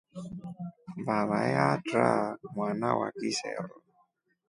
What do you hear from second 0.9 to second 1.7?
Vavae